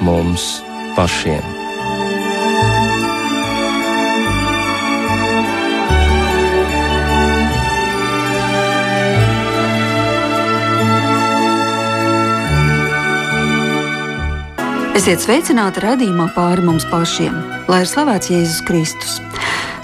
[0.00, 0.60] mums
[0.96, 1.44] pašiem.
[15.00, 17.32] Esiet sveicināti radījumā pāri mums pašiem,
[17.72, 19.14] lai ir slavēts Jēzus Kristus.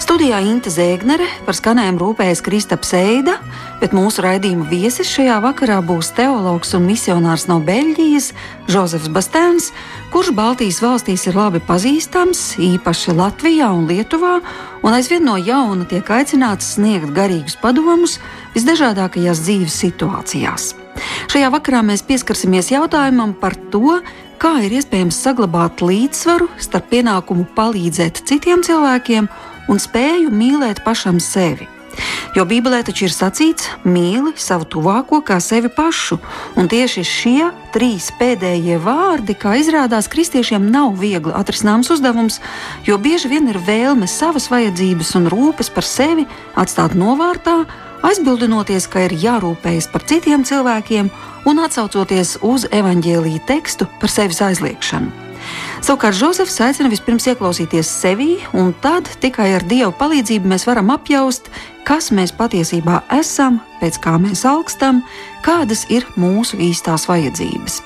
[0.03, 3.39] Studijā Inte Zēgnere par skanējumu rūpējas Kristaps Eida,
[3.81, 8.31] bet mūsu raidījuma viesis šajā vakarā būs teologs un misionārs no Beļģijas
[8.71, 9.69] Jozefs Bastēns,
[10.13, 14.39] kurš Baltijas valstīs ir labi pazīstams, īpaši Latvijā un Lietuvā,
[14.81, 18.17] un aizvien no jauna tiek aicināts sniegt garīgus padomus
[18.57, 20.73] visdažādākajās dzīves situācijās.
[21.29, 23.99] Šajā vakarā mēs pieskarsimies jautājumam par to,
[24.41, 29.29] kā ir iespējams saglabāt līdzsvaru starp pienākumu palīdzēt citiem cilvēkiem
[29.69, 31.76] un spēju mīlēt pašam sevi.
[32.35, 36.19] Jo Bībelē taču ir sacīts, mīli savu tuvāko kā sevi pašu,
[36.59, 42.39] un tieši šie trīs pēdējie vārdi, kā izrādās, kristiešiem nav viegli atrisināms uzdevums,
[42.85, 47.63] jo bieži vien ir vēlme savas vajadzības un rūpes par sevi atstāt novārtā,
[48.07, 51.09] aizbildinoties, ka ir jārūpējas par citiem cilvēkiem
[51.49, 55.26] un atsaucoties uz evaņģēlīja tekstu par sevis aizliekšanu.
[55.77, 61.51] Savukārt Jozefs aicina vispirms ieklausīties sevī, un tad tikai ar Dieva palīdzību mēs varam apjaust,
[61.87, 65.03] kas mēs patiesībā esam, pēc kā mēs augstam,
[65.45, 67.77] kādas ir mūsu īstās vajadzības.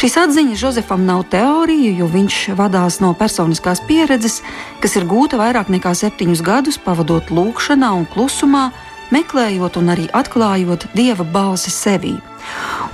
[0.00, 4.40] Šīs atziņas Jozefam nav teorija, jo viņš vadās no personiskās pieredzes,
[4.80, 8.70] kas ir gūta vairāk nekā septiņus gadus pavadot lūkšanā un klusumā,
[9.10, 12.14] meklējot un arī atklājot Dieva balsi sevī.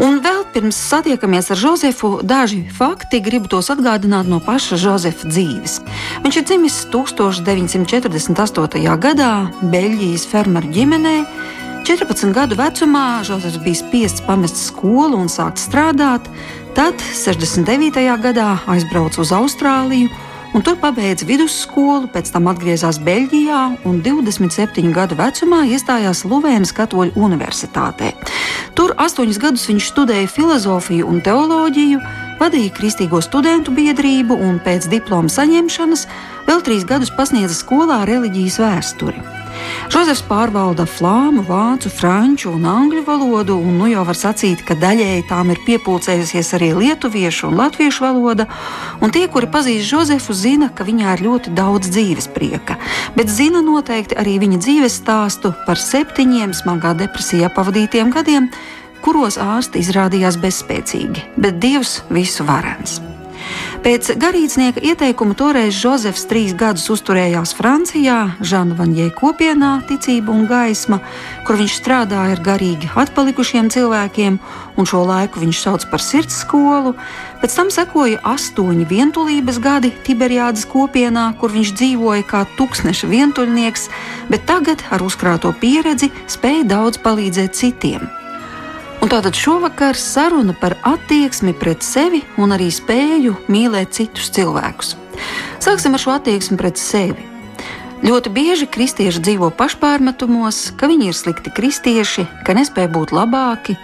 [0.03, 5.79] Un vēl pirms satiekamies ar Jozefu, daži fakti gribu tos atgādināt no paša Jozefa dzīves.
[6.25, 8.97] Viņš ir dzimis 1948.
[9.01, 9.31] gadā
[9.63, 11.17] Beļģijas fermeru ģimenē.
[11.89, 16.21] 14 gadu vecumā Jozefs bija spiests pamest skolu un sākt strādāt,
[16.77, 18.21] tad 69.
[18.21, 20.09] gadā aizbrauca uz Austrāliju
[20.55, 27.17] un tur pabeidza vidusskolu, pēc tam atgriezās Beļģijā un 27 gadu vecumā iestājās Luvēnas Katoļu
[27.17, 28.13] Universitātē.
[28.77, 32.03] Tur astoņus gadus viņš studēja filozofiju un teoloģiju,
[32.41, 36.07] vadīja Kristīgo studentu biedrību un pēc diploma saņemšanas
[36.47, 39.46] vēl trīs gadus pasniedza skolā reliģijas vēsturi.
[39.93, 45.27] Žozefs pārvalda flāmu, vācu, franču un angļu valodu, un nu jau var sacīt, ka daļēji
[45.31, 48.49] tām ir piepildījusies arī lietuviešu un latviešu valoda.
[49.01, 52.79] Un tie, kuri pazīst Žozefu, zina, ka viņā ir ļoti daudz dzīves prieka,
[53.17, 58.51] bet zina noteikti arī viņa dzīves stāstu par septiņiem smagā depresijā pavadītiem gadiem,
[59.07, 62.99] kuros ārsti izrādījās bezspēcīgi, bet Dievs visu varens.
[63.85, 70.99] Pēc garīdznieka ieteikuma toreiz Jozefs trīs gadus uzturējās Francijā, Žana Vanjē kopienā Ticība un gaisma,
[71.47, 74.41] kur viņš strādāja ar garīgi atpalikušiem cilvēkiem,
[74.77, 76.97] un šo laiku viņš sauc par sirds skolu.
[77.43, 83.91] Pēc tam sekoja astoņi vientulības gadi Tiberiādas kopienā, kur viņš dzīvoja kā tūkstneša vientuļnieks,
[84.33, 88.09] bet tagad ar uzkrāto pieredzi spēja daudz palīdzēt citiem.
[89.07, 94.97] Un tātad šovakar saruna par attieksmi pret sevi un arī spēju mīlēt citus cilvēkus.
[95.63, 97.23] Sāksim ar šo attieksmi pret sevi.
[98.03, 103.77] Ļoti bieži kristieši dzīvo pašpārmetumos, ka viņi ir slikti kristieši, ka nespēj būt labāki,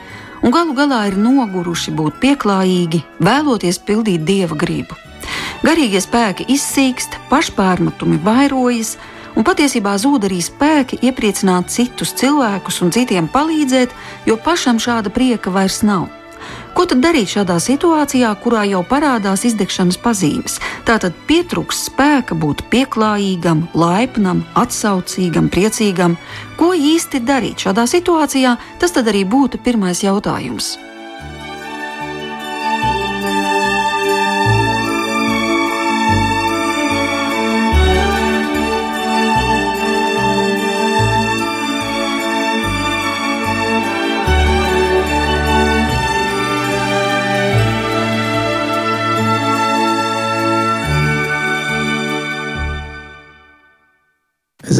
[0.42, 4.98] un galu galā ir noguruši būt pieklājīgi, vēloties pildīt dieva gribu.
[5.62, 8.96] Garīgie spēki izsīkst, pašpārmetumi vairojas,
[9.36, 13.94] un patiesībā zūd arī spēki iepriecināt citus cilvēkus un citiem palīdzēt,
[14.28, 16.10] jo pašam šāda prieka vairs nav.
[16.74, 20.56] Ko tad darīt šādā situācijā, kurā jau parādās izdegšanas pazīmes?
[20.88, 26.16] Tātad pietrūks spēka būt pieklājīgam, laipnam, atsaucīgam, priecīgam.
[26.58, 28.56] Ko īsti darīt šādā situācijā?
[28.80, 30.74] Tas tad arī būtu pirmais jautājums.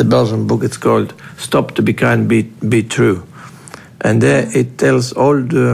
[0.03, 0.63] A Belgian book.
[0.63, 3.23] It's called "Stop to Be Kind, Be Be True,"
[4.01, 5.67] and there it tells all the,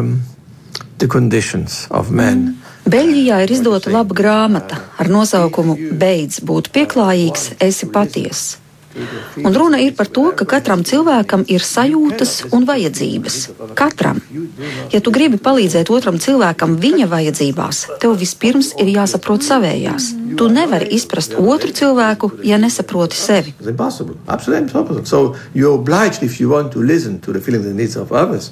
[0.98, 2.12] the conditions of.
[2.12, 2.54] Mm.
[2.88, 8.56] Beļģijā ir izdota laba grāmata ar nosaukumu Beidz būt pieklājīgs, esi patiess.
[9.44, 13.36] Un runa ir par to, ka katram cilvēkam ir sajūtas un vajadzības.
[13.78, 14.22] Katram.
[14.92, 20.14] Ja tu gribi palīdzēt otram cilvēkam viņa vajadzībās, tev vispirms ir jāsaprot savējās.
[20.36, 23.54] Tu nevari izprast otru cilvēku, ja nesaproti sevi.
[25.04, 25.34] So
[25.72, 26.80] obliged, if you want to
[27.22, 27.32] to
[28.14, 28.50] others,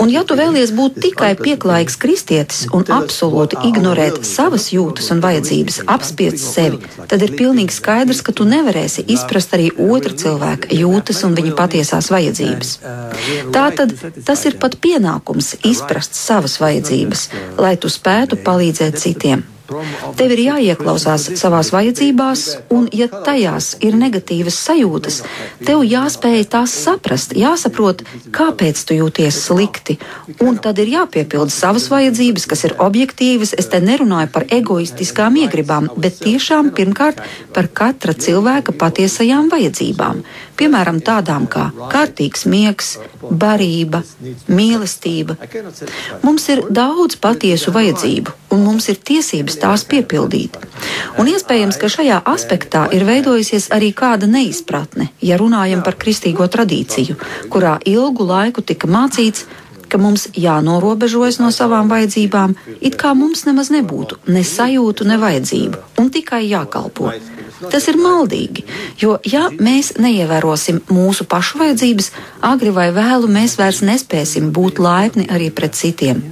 [0.00, 5.80] Un ja tu vēlies būt tikai pieklājīgs kristietis un absolūti ignorēt savas jūtas un vajadzības,
[5.94, 6.80] apspiest sevi,
[7.10, 12.10] tad ir pilnīgi skaidrs, ka tu nevarēsi izprast arī otra cilvēka jūtas un viņa patiesās
[12.14, 12.74] vajadzības.
[13.54, 13.94] Tātad
[14.26, 17.28] tas ir pat pienākums izprast savas vajadzības,
[17.64, 19.48] lai tu spētu palīdzēt citiem.
[20.18, 22.42] Tev ir jāieklausās savās vajadzībās,
[22.74, 25.22] un, ja tajās ir negatīvas sajūtas,
[25.64, 28.02] tev jāspēj tās saprast, jāsaprot,
[28.34, 29.96] kāpēc tu jūties slikti,
[30.44, 33.54] un tad ir jāpiepilda savas vajadzības, kas ir objektīvas.
[33.56, 37.24] Es te nerunāju par egoistiskām iegribām, bet tiešām pirmkārt
[37.56, 40.20] par katra cilvēka patiesajām vajadzībām.
[40.58, 44.02] Piemēram, tādām kā kārtīgs miegs, barība,
[44.46, 45.36] mīlestība.
[46.22, 50.58] Mums ir daudz patiesu vajadzību, un mums ir tiesības tās piepildīt.
[51.18, 57.18] Un iespējams, ka šajā aspektā ir veidojusies arī kāda neizpratne, ja runājam par kristīgo tradīciju,
[57.50, 59.48] kurā ilgu laiku tika mācīts,
[59.88, 65.82] ka mums jānorobežojas no savām vajadzībām, it kā mums nemaz nebūtu ne sajūtu, ne vajadzību,
[66.00, 67.12] un tikai jākalpo.
[67.70, 68.64] Tas ir maldīgi,
[69.00, 72.10] jo, ja mēs neievērosim mūsu pašu vajadzības,
[72.44, 76.22] agri vai vēlu mēs vairs nespēsim būt laipni arī pret citiem.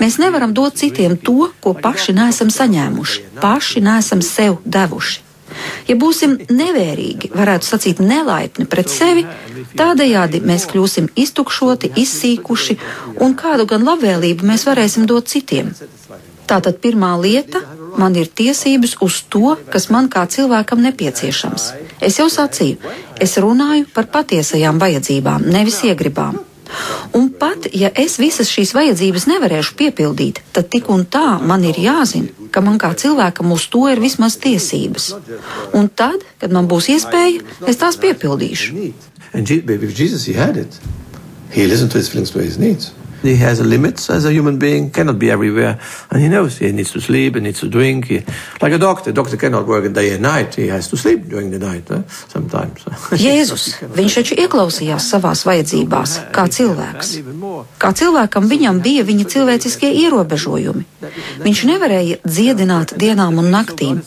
[0.00, 5.25] Mēs nevaram dot citiem to, ko paši nesam saņēmuši, paši nesam sev devuši.
[5.86, 9.26] Ja būsim nevērīgi, varētu sacīt, nelaipni pret sevi,
[9.78, 12.78] tādējādi mēs kļūsim iztukšoti, izsīkuši,
[13.22, 15.72] un kādu gan labvēlību mēs varēsim dot citiem.
[16.46, 17.62] Tātad pirmā lieta-
[18.00, 21.72] man ir tiesības uz to, kas man kā cilvēkam nepieciešams.
[22.00, 22.76] Es jau sacīju,
[23.20, 26.38] es runāju par patiesajām vajadzībām, nevis iegribām.
[27.16, 31.78] Un pat ja es visas šīs vajadzības nevarēšu piepildīt, tad tik un tā man ir
[31.80, 35.12] jāzina, ka man kā cilvēkam uz to ir vismaz tiesības.
[35.76, 38.92] Un tad, kad man būs iespēja, es tās piepildīšu.
[39.32, 40.80] And with Jesus, he had it.
[41.50, 42.92] He listened to his feelings, to his needs.
[43.26, 45.80] He has a limits as a human being, cannot be everywhere,
[46.10, 48.06] and he knows he needs to sleep, he needs to drink.
[48.06, 48.22] He,
[48.62, 50.54] like a doctor, doctor cannot work day and night.
[50.54, 52.84] He has to sleep during the night eh, sometimes.
[53.26, 57.16] Jēzus, viņš taču ieklausījās savās vajadzībās, kā cilvēks.
[57.82, 60.86] Kā cilvēkam viņam bija viņa cilvēciskie ierobežojumi.
[61.42, 64.02] Viņš nevarēja dziedināt dienām un naktīm.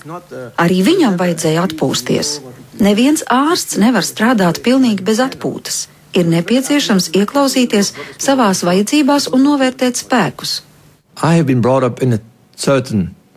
[0.56, 2.40] Arī viņam vajadzēja atpūsties.
[2.80, 5.88] Neviens ārsts nevar strādāt pilnīgi bez atpūtas.
[6.18, 10.62] Ir nepieciešams ieklausīties savās vajadzībās un novērtēt spēkus.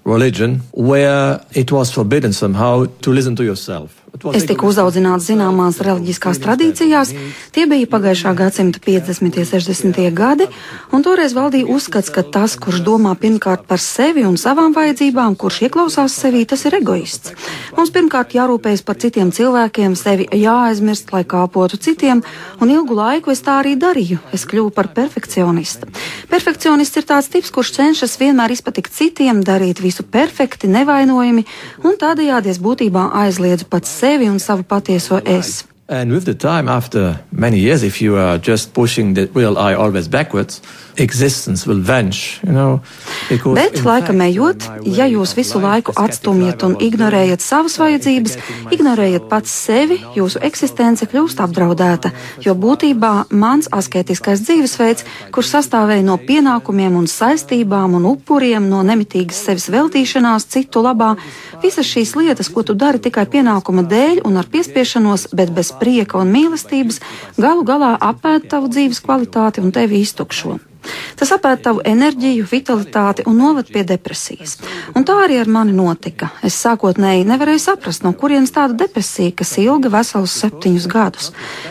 [0.05, 4.02] Religion where it was forbidden somehow to listen to yourself.
[4.31, 7.11] Es tiku uzaudzināts zināmās reliģiskās tradīcijās,
[7.51, 9.41] tie bija pagājušā gadsimta 50.
[9.43, 9.99] un 60.
[10.15, 10.47] gadi,
[10.95, 15.65] un toreiz valdīja uzskats, ka tas, kurš domā pirmkārt par sevi un savām vajadzībām, kurš
[15.67, 17.35] ieklausās sevī, tas ir egoists.
[17.75, 22.23] Mums pirmkārt jārūpējas par citiem cilvēkiem, sevi jāaizmirst, lai kāpotu citiem,
[22.63, 24.21] un ilgu laiku es tā arī darīju.
[24.31, 25.91] Es kļuvu par perfekcionistu.
[26.31, 31.47] Perfekcionists ir tāds tips, kurš cenšas vienmēr izpatikt citiem, darīt visu perfekti, nevainojami,
[31.83, 35.65] un tādējādi es būtībā aizliedzu pats sevi un savu patieso es.
[35.89, 39.75] And with the time, after many years, if you are just pushing the real I
[39.75, 40.63] always backwards,
[40.97, 42.81] existence will vanish, you know.
[43.55, 48.37] Bet, laikam ejot, ja jūs visu laiku atstumjat un ignorējat savas vajadzības,
[48.75, 52.13] ignorējat pats sevi, jūsu eksistence kļūst apdraudēta,
[52.45, 59.41] jo būtībā mans asketiskais dzīvesveids, kurš sastāvēja no pienākumiem un saistībām un upuriem, no nemitīgas
[59.47, 61.15] sevis veltīšanās citu labā,
[61.65, 66.21] visas šīs lietas, ko tu dari tikai pienākuma dēļ un ar piespiešanos, bet bez prieka
[66.21, 67.01] un mīlestības,
[67.41, 70.59] galu galā apēd tavu dzīves kvalitāti un tevi iztukšo.
[71.19, 74.57] Tas apēd tavu enerģiju, vitalitāti un noved pie depresijas.
[74.97, 76.31] Un tā arī ar mani notika.
[76.45, 81.31] Es sākotnēji nevarēju saprast, no kurienes tāda depresija, kas ilga veselus septiņus gadus.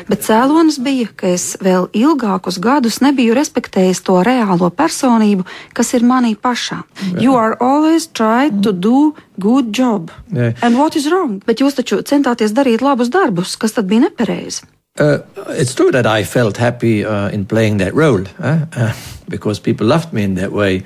[0.09, 6.07] Bet cēlonis bija, ka es vēl ilgākus gadus nebiju respektējis to reālo personību, kas ir
[6.07, 6.81] manī pašā.
[7.19, 10.11] You are always trying to do good job.
[10.31, 10.53] Jā.
[10.61, 11.41] And what is wrong?
[11.45, 14.63] Bet jūs taču centāties darīt labus darbus, kas tad bija nepareizi.
[14.97, 18.93] Uh, it's true that I felt happy uh, in playing that role uh, uh,
[19.29, 20.83] because people loved me in that way,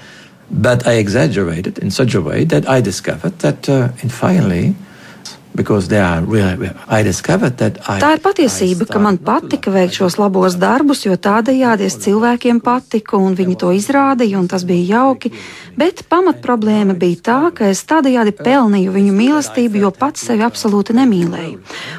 [0.51, 4.75] but I exaggerated in such a way that I discovered that, uh, and finally,
[8.03, 13.21] Tā ir patiesība, ka man patika veikt šos labos darbus, jo tādējādi es cilvēkiem patiku
[13.23, 15.31] un viņi to izrādīja, un tas bija jauki.
[15.79, 21.57] Bet pamatproblēma bija tā, ka es tādējādi pelnīju viņu mīlestību, jo pats sevi absolūti nemīlēju.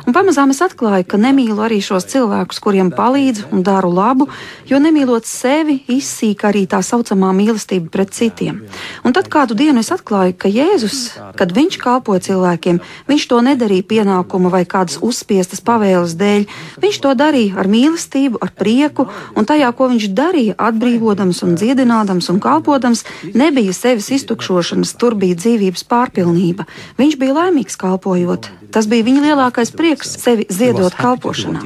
[0.09, 4.29] Un pamazām es atklāju, ka nemīlu arī šos cilvēkus, kuriem palīdzu un daru labu,
[4.69, 8.63] jo nemīlot sevi, izsīka arī tā saucamā mīlestība pret citiem.
[9.05, 11.01] Un tad kādu dienu es atklāju, ka Jēzus,
[11.37, 16.47] kad viņš kalpoja cilvēkiem, viņš to nedarīja pienākuma vai kādas uzspiestas pavēles dēļ.
[16.83, 22.31] Viņš to darīja ar mīlestību, ar prieku, un tajā, ko viņš darīja, atbrīvodams un dziedinādams
[22.33, 26.67] un kalpodams, nebija sevis iztukšošanas, tur bija dzīvības pārpilnība.
[27.01, 28.51] Viņš bija laimīgs kalpojot.
[28.75, 31.63] Tas bija viņa lielākais prieks sevi ziedot kalpošanā.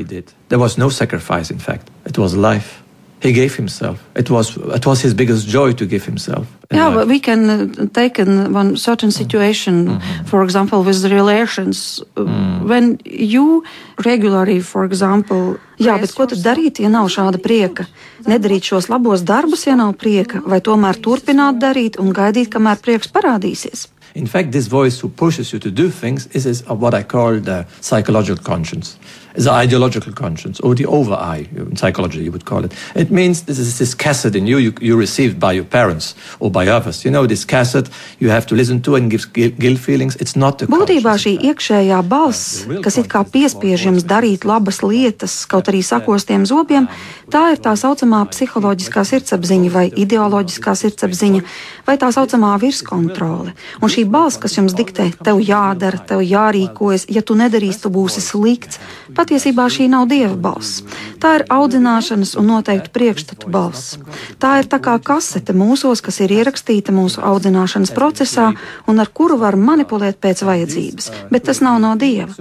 [0.51, 1.91] There was no sacrifice, in fact.
[2.07, 2.80] It was life.
[3.21, 4.03] He gave himself.
[4.17, 6.47] It was, it was his biggest joy to give himself.
[6.73, 10.25] Yeah, but we can uh, take in one certain situation, mm-hmm.
[10.25, 12.01] for example, with relations.
[12.17, 12.69] Uh, mm.
[12.69, 13.65] When you
[14.05, 17.85] regularly, for example, jā, bet ko tad darīt, ja nav šāda prieka?
[18.25, 23.13] Nedarīt šos labos darbus, ja nav prieka, vai tomēr turpināt darīt un gaidīt, kamēr prieks
[23.13, 23.89] parādīsies?
[24.15, 27.39] In fact, this voice who pushes you to do things is, is what I call
[27.39, 28.99] the psychological conscience.
[29.35, 32.73] The ideological conscience, or the over I, in psychology you would call it.
[32.95, 36.51] It means this is this cassette in you, you, you received by your parents or
[36.51, 37.05] by others.
[37.05, 40.17] You know, this cassette you have to listen to and give guilt feelings.
[40.17, 45.45] It's not the Būtībā šī iekšējā balss, kas it kā piespiež jums darīt labas lietas,
[45.51, 46.89] kaut arī sakostiem zobiem,
[47.31, 51.43] tā ir tā saucamā psiholoģiskā sirdsapziņa vai ideoloģiskā sirdsapziņa
[51.87, 53.55] vai tā saucamā virskontrole.
[53.81, 58.23] Un šī balss, kas jums diktē, tev jādara, tev jārīkojas, ja tu nedarīsi, tu būsi
[58.25, 58.81] slikts
[59.21, 60.81] Patiesībā šī nav dieva balss.
[61.21, 63.99] Tā ir audzināšanas un noteikti priekšstatu balss.
[64.41, 68.47] Tā ir tā kā kasete mūsos, kas ir ierakstīta mūsu audzināšanas procesā
[68.89, 72.33] un ar kuru var manipulēt pēc vajadzības, bet tas nav no dieva.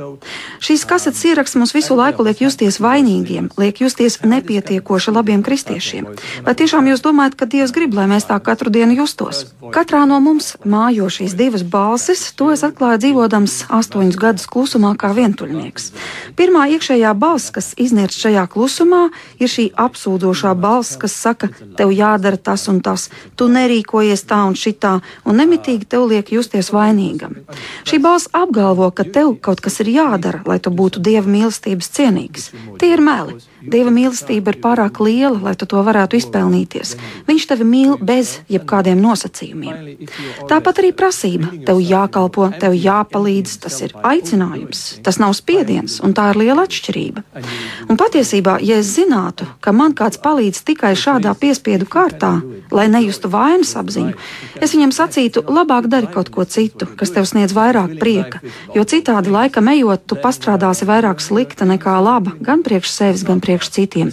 [0.64, 6.08] Šīs kasetes ieraksts mums visu laiku liek justies vainīgiem, liek justies nepietiekoši labiem kristiešiem.
[6.48, 9.50] Vai tiešām jūs domājat, ka Dievs grib, lai mēs tā katru dienu justos?
[9.76, 15.12] Katrā no mums mājo šīs divas balsis, to es atklāju dzīvodams astoņus gadus klusumā kā
[15.18, 15.92] vientuļnieks.
[16.40, 19.02] Pirmā iekšējā balss, kas iznirst šajā klusumā,
[19.42, 24.58] ir šī apsūdošā balss, kas saka, tev jādara tas un tas, tu nerīkojies tā un
[24.60, 27.40] šitā, un nemitīgi tev liek justies vainīgam.
[27.90, 32.52] Šī balss apgalvo, ka tev kaut kas ir jādara, lai tu būtu dieva mīlestības cienīgs.
[32.80, 33.40] Tie ir meli.
[33.60, 36.94] Dieva mīlestība ir pārāk liela, lai tu to varētu izpelnīties.
[37.28, 40.08] Viņš tevi mīl bez jebkādiem nosacījumiem.
[40.48, 41.52] Tāpat arī prasība.
[41.68, 47.26] Tev jākalpo, tev jāpalīdz, tas ir aicinājums, tas nav spiediens, un tā ir liela atšķirība.
[47.92, 52.38] Un patiesībā, ja es zinātu, ka man kāds palīdz tikai šādā piespiedu kārtā,
[52.72, 54.16] lai nejustu vainas apziņu,
[54.64, 58.40] es viņam sacītu, labāk dari kaut ko citu, kas tev sniedz vairāk prieka,
[58.76, 63.49] jo citādi laikam ejot, tu pastrādāsi vairāk slikta nekā laba, gan priekš sevis, gan priekš
[63.50, 64.12] priekš citiem.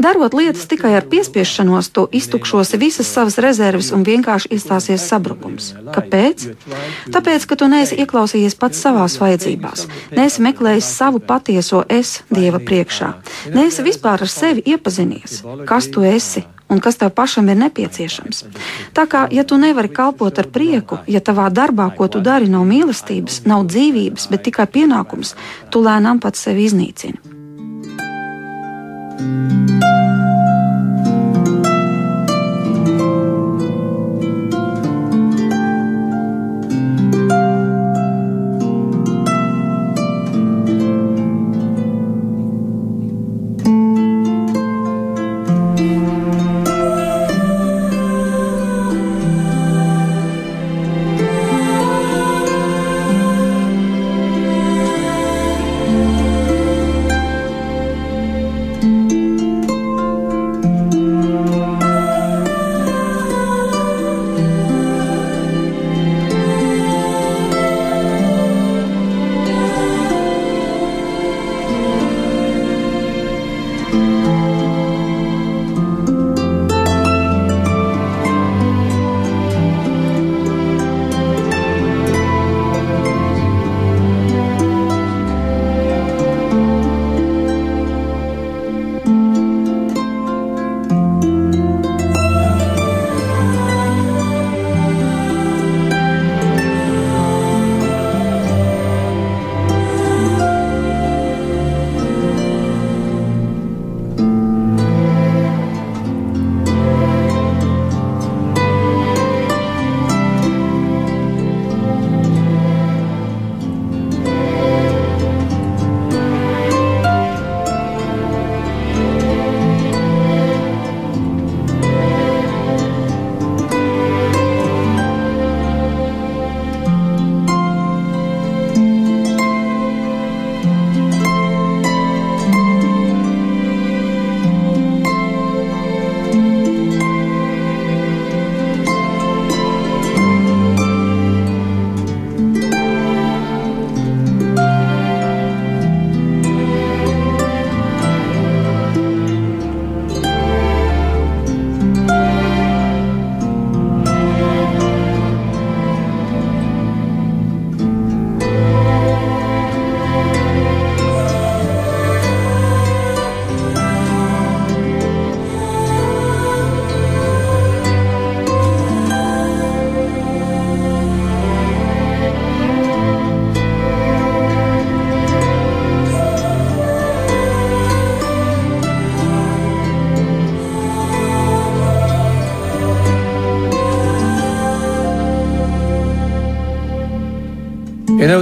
[0.00, 5.74] Darot lietas tikai ar piespiešanos, tu iztukšosi visas savas rezerves un vienkārši iestāsies sabrukums.
[5.92, 6.46] Kāpēc?
[7.12, 9.84] Tāpēc, ka tu neesi ieklausījies pats savās vajadzībās,
[10.16, 13.12] neesi meklējis savu patieso es Dieva priekšā,
[13.52, 18.44] neesi vispār ar sevi iepazinies, kas tu esi un kas tev pašam ir nepieciešams.
[18.96, 22.64] Tā kā, ja tu nevari kalpot ar prieku, ja tavā darbā, ko tu dari, nav
[22.70, 25.36] mīlestības, nav dzīvības, bet tikai pienākums,
[25.68, 27.41] tu lēnām pats sevi iznīcini.
[29.22, 30.01] Música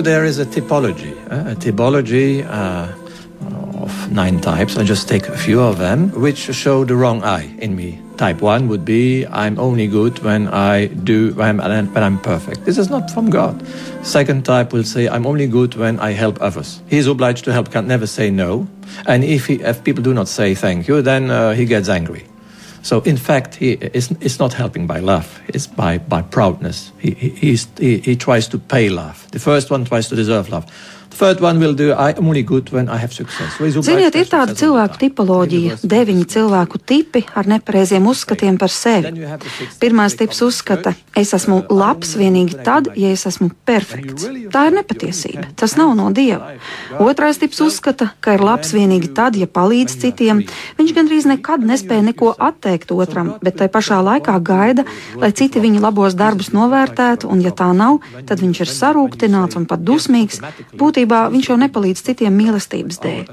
[0.03, 2.89] know, there is a typology, uh, a typology uh,
[3.83, 4.77] of nine types.
[4.77, 8.01] I just take a few of them, which show the wrong eye in me.
[8.17, 12.65] Type one would be I'm only good when I do when I'm, when I'm perfect.
[12.65, 13.55] This is not from God.
[14.03, 16.83] Second type will say I'm only good when I help others.
[16.89, 18.67] He is obliged to help, can never say no.
[19.07, 22.25] And if he, if people do not say thank you, then uh, he gets angry.
[22.83, 26.93] So in fact, he is it's not helping by love; it's by by proudness.
[26.99, 29.27] He he, he he tries to pay love.
[29.31, 30.65] The first one tries to deserve love.
[33.85, 39.13] Ziniet, ir tāda cilvēku tipoloģija, deviņi cilvēku tipi ar nepareiziem uzskatiem par sevi.
[39.83, 44.27] Pirmais tips uzskata, es esmu labs vienīgi tad, ja es esmu perfekts.
[44.53, 46.55] Tā ir nepatiesība, tas nav no dieva.
[47.01, 50.43] Otrais tips uzskata, ka ir labs vienīgi tad, ja palīdz citiem.
[50.81, 54.87] Viņš gandrīz nekad nespēja neko atteikt otram, bet tai pašā laikā gaida,
[55.21, 59.69] lai citi viņa labos darbus novērtētu, un ja tā nav, tad viņš ir sarūktināts un
[59.69, 60.41] pat dusmīgs.
[60.81, 63.31] Būtībā Būtībā viņš jau nepalīdz citiem mīlestības dēļ.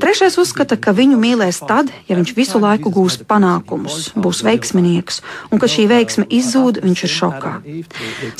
[0.00, 5.20] Trešais uzskata, ka viņu mīlēs tad, ja viņš visu laiku gūs panākumus, būs veiksminieks,
[5.52, 7.52] un ka šī veiksme izzūd, viņš ir šokā.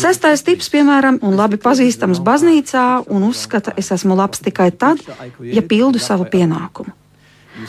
[0.01, 5.05] Sestais tips, piemēram, un labi pazīstams baznīcā, un uzskata, es esmu labs tikai tad,
[5.45, 7.04] ja pildu savu pienākumu.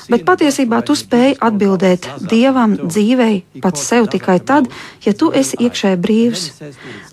[0.10, 4.70] Bet patiesībā tu spēj atbildēt dievam, dzīvei, pats sev tikai tad,
[5.06, 6.46] ja tu esi iekšēji brīvs.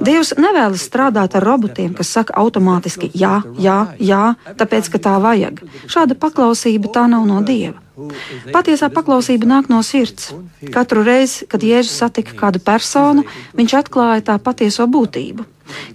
[0.01, 4.25] Dievs nevēlas strādāt ar robotiem, kas saka automātiski jā, jā, jā,
[4.59, 5.65] tāpēc, ka tā vajag.
[5.87, 7.79] Šāda paklausība tā nav no dieva.
[8.55, 10.33] Patiesā paklausība nāk no sirds.
[10.75, 13.27] Katru reizi, kad Jēzus satika kādu personu,
[13.59, 15.47] viņš atklāja tā patieso būtību.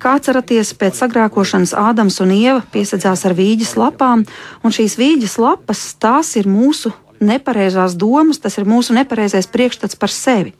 [0.01, 4.23] Kā atceraties, pēc sagrākošanas Ādams un Ieva piesadzās ar vīģes lapām,
[4.63, 10.13] un šīs vīģes lapas tās ir mūsu nepareizās domas, tas ir mūsu nepareizais priekšstats par
[10.13, 10.53] sevi.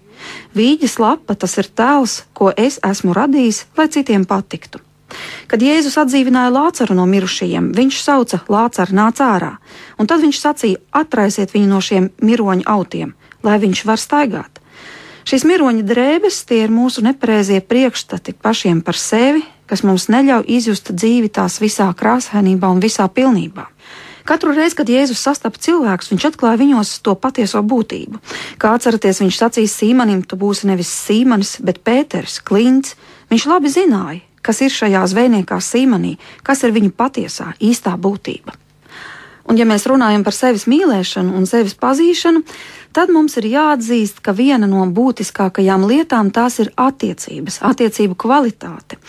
[0.58, 4.82] Vīģes lapa tas ir tēls, ko es esmu radījis, lai citiem patiktu.
[5.48, 9.56] Kad Jēzus atdzīvināja Lācaru no mirušajiem, viņš sauca Lācaru nāc ārā,
[9.98, 14.62] un tad viņš sacīja: atraisiet viņu no šiem miroņu autiem, lai viņš var staigāt.
[15.28, 20.94] Šīs miroņa drēbes tie ir mūsu nepareizie priekšstati pašiem par sevi, kas mums neļauj izjust
[20.96, 23.68] dzīvi tās visā krāsainībā un visā pilnībā.
[24.28, 28.20] Katru reizi, kad Jēzus sastapa cilvēkus, viņš atklāja viņos to patieso būtību.
[28.60, 32.98] Kā atceraties, viņš sacīja Sīmanim, tu būsi nevis Sīmanis, bet Pēters, Klints.
[33.32, 38.56] Viņš labi zināja, kas ir šajā zvejniekā Sīmanī, kas ir viņa patiesā, īstā būtība.
[39.48, 42.44] Un, ja mēs runājam par sevis mīlēšanu un sevis pazīšanu,
[42.92, 49.00] tad mums ir jāatzīst, ka viena no būtiskākajām lietām tās ir attiecības, attiecību kvalitāte.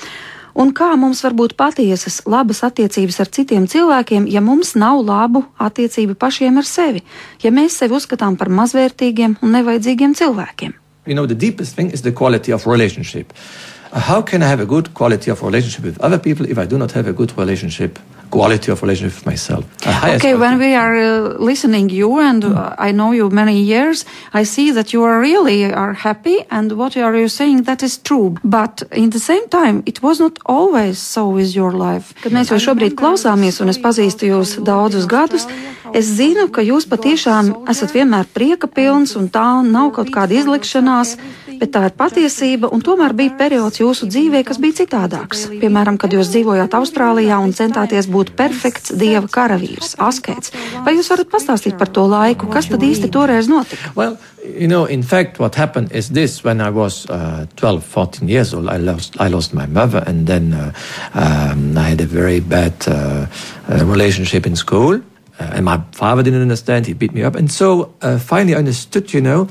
[0.59, 5.45] Un kā mums var būt patiesas, labas attiecības ar citiem cilvēkiem, ja mums nav labu
[5.63, 7.03] attiecību pašiem ar sevi,
[7.43, 10.75] ja mēs sevi uzskatām par mazvērtīgiem un nevajadzīgiem cilvēkiem?
[11.07, 13.33] You know, the deepest thing is the quality of relationship.
[13.93, 16.77] How can I have a good quality of relationship with other people if I do
[16.77, 17.99] not have a good relationship
[18.31, 19.65] quality of relationship with myself.
[20.17, 24.43] Okay, when we are uh, listening you and uh, I know you many years, I
[24.45, 28.37] see that you are really are happy and what are you saying that is true.
[28.45, 32.15] But in the same time, it was not always so with your life.
[32.23, 35.49] Kad mēs jau šobrīd klausāmies un es pazīstu jūs daudzus gadus,
[35.95, 41.17] es zinu, ka jūs patiešām esat vienmēr prieka pilns un tā nav kaut kāda izlikšanās
[41.59, 45.47] bet tā ir patiesība, un tomēr bija periods jūsu dzīvē, kas bija citādāks.
[45.61, 50.53] Piemēram, kad jūs dzīvojāt Austrālijā un centāties būt perfekts dieva karavīrs, askets.
[50.85, 53.93] Vai jūs varat pastāstīt par to laiku, kas tad īsti toreiz notika?
[53.95, 58.29] Well, you know, in fact, what happened is this: when I was uh, 12, 14
[58.29, 60.73] years old, I lost, I lost my mother, and then uh,
[61.15, 63.27] um, I had a very bad uh,
[63.69, 65.01] uh relationship in school.
[65.39, 66.87] Uh, and my father didn't understand.
[66.87, 67.37] He beat me up.
[67.37, 69.47] And so uh, finally I understood, you know,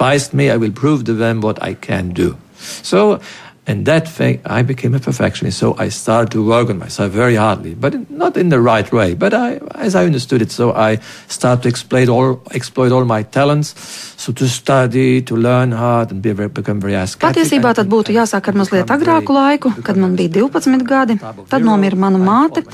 [0.00, 2.36] despised me, I will prove to them what I can do.
[2.82, 3.20] So,
[3.66, 5.58] in that fact, I became a perfectionist.
[5.58, 9.14] So I started to work on myself very hardly, but not in the right way.
[9.14, 13.22] But I, as I understood it, so I started to exploit all, exploit all my
[13.22, 13.74] talents.
[14.16, 17.28] So to study, to learn hard and be very, become very ascetic.
[17.28, 21.18] Patiesībā tad būtu jāsāk ar mazliet agrāku laiku, kad man bija 12 gadi.
[21.20, 22.64] Tad nomira mana māte.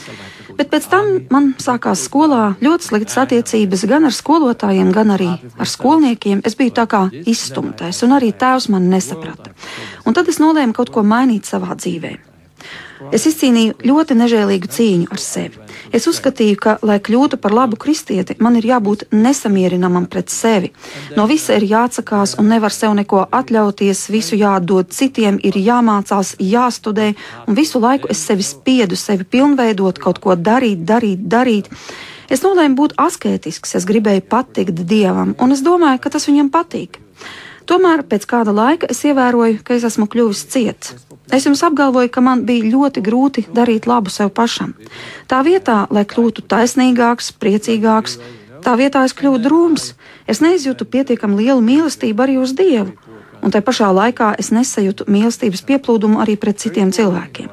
[0.57, 5.69] Bet pēc tam man sākās skolā ļoti sliktas attiecības gan ar skolotājiem, gan arī ar
[5.69, 6.40] skolniekiem.
[6.49, 9.53] Es biju tā kā izstumtais, un arī tēvs mani nesaprata.
[10.07, 12.36] Un tad es nolēmu kaut ko mainīt savā dzīvēm.
[13.15, 15.61] Es izcīnīju ļoti nežēlīgu cīņu ar sevi.
[15.95, 20.73] Es uzskatīju, ka, lai kļūtu par labu kristieti, man ir jābūt nesamierinamam pret sevi.
[21.17, 27.13] No visa ir jāatsakās un nevar sev neko atļauties, visu jādod citiem, ir jāmācās, jāstudē,
[27.47, 31.73] un visu laiku es sevi spiedu, sevi pilnveidot, kaut ko darīt, darīt, darīt.
[32.33, 36.99] Es nolēmu būt asketisks, es gribēju patikt dievam, un es domāju, ka tas viņam patīk.
[37.66, 40.94] Tomēr pēc kāda laika es ievēroju, ka es esmu kļuvis ciets.
[41.35, 44.76] Es jums apgalvoju, ka man bija ļoti grūti darīt labu sev pašam.
[45.26, 48.20] Tā vietā, lai kļūtu taisnīgāks, priecīgāks,
[48.62, 49.88] tā vietā es kļuvu drūms.
[50.31, 52.94] Es neizjūtu pietiekami lielu mīlestību arī uz Dievu,
[53.42, 57.50] un tai pašā laikā es nesajūtu mīlestības pieplūdumu arī pret citiem cilvēkiem.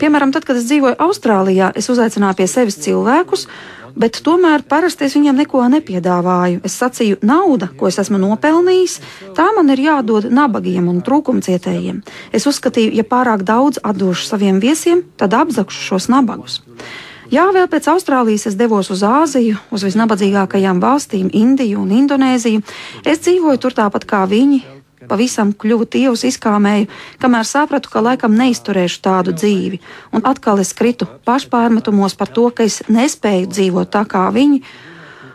[0.00, 3.46] Piemēram, tad, kad es dzīvoju Austrālijā, es uzaicināju pie sevis cilvēkus,
[3.96, 6.62] bet tomēr parasti es viņiem neko nepiedāvāju.
[6.66, 8.98] Es sacīju, nauda, ko es esmu nopelnījis,
[9.36, 12.02] tā man ir jādod nabagiem un trūkumcietējiem.
[12.32, 16.60] Es uzskatīju, ja pārāk daudz atdošu saviem viesiem, tad apzakšu šos nabagus.
[17.30, 22.64] Jā, vēl pēc Austrālijas es devos uz Āziju, uz visnabadzīgākajām valstīm, Indiju un Indonēziju.
[23.06, 24.64] Es dzīvoju tur tāpat kā viņi,
[25.10, 26.86] pavisam kļuvu tievs, izkāmēju,
[27.22, 29.80] kamēr sapratu, ka laikam neizturēšu tādu dzīvi,
[30.14, 34.62] un atkal es kritu pašpārmetumos par to, ka es nespēju dzīvot tā kā viņi.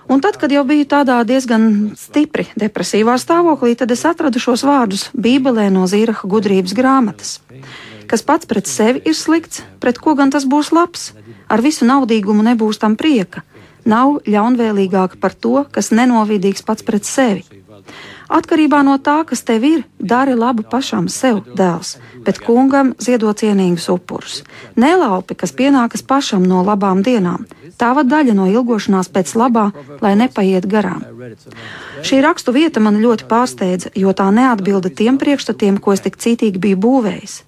[0.06, 5.08] Un tad, kad jau biju tādā diezgan stipri depresīvā stāvoklī, tad es atradu šos vārdus
[5.18, 7.40] Bībelē no Zīraha gudrības grāmatas.
[8.06, 11.10] Kas pats pret sevi ir slikts, pret ko gan tas būs labs?
[11.50, 13.42] Ar visu naudīgumu nebūs tam prieka.
[13.86, 17.45] Nav ļaunvēlīgāk par to, kas nenovidīgs pats pret sevi.
[18.26, 21.95] Atkarībā no tā, kas tev ir, dari labu pašam sev, dēls,
[22.26, 24.39] bet kungam ziedo cienīgus upurus.
[24.82, 27.45] Nelaupi, kas pienākas pašam no labām dienām,
[27.78, 29.67] tava daļa no ilgošanās pēc labā,
[30.02, 31.06] lai nepaiet garām.
[32.02, 36.62] Šī rakstu vieta man ļoti pārsteidza, jo tā neatbilda tiem priekšstatiem, ko es tik cītīgi
[36.62, 37.43] biju būvējis.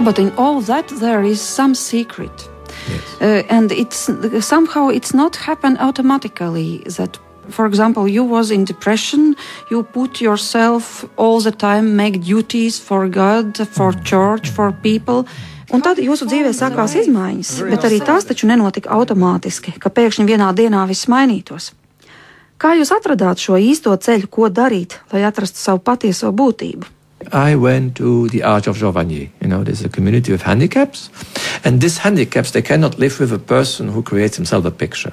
[0.00, 2.32] Yeah, but in all that there is some secret.
[2.88, 3.20] Yes.
[3.20, 4.08] Uh, and it's
[4.40, 7.18] somehow it's not happen automatically that
[7.50, 9.36] for example you was in depression
[9.70, 15.26] you put yourself all the time make duties for god for church for people
[15.70, 20.48] Un tad jūsu dzīvē sākās izmaiņas, bet arī tās taču nenotika automātiski, ka pēkšņi vienā
[20.50, 21.70] dienā viss mainītos.
[22.58, 26.90] Kā jūs atradāt šo īsto ceļu, ko darīt, lai atrastu savu patieso būtību?
[27.32, 29.30] I went to the Arch of Giovanni.
[29.40, 31.10] You know, there's a community of handicaps,
[31.64, 35.12] and these handicaps they cannot live with a person who creates himself a picture.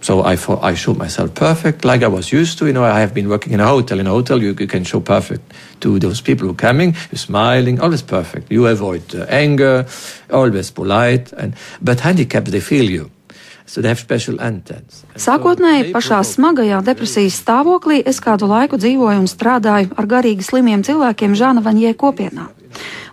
[0.00, 2.66] So I thought I showed myself perfect, like I was used to.
[2.66, 3.98] You know, I have been working in a hotel.
[3.98, 6.94] In a hotel, you, you can show perfect to those people who are coming.
[7.10, 8.50] You're smiling, always perfect.
[8.50, 9.86] You avoid uh, anger,
[10.30, 11.32] always polite.
[11.32, 13.10] And but handicaps, they feel you.
[13.68, 13.82] So
[15.20, 21.36] Sākotnēji pašā smagajā depresijas stāvoklī es kādu laiku dzīvoju un strādāju ar garīgi slimiem cilvēkiem
[21.36, 22.48] Žāna Vaņie kopienā.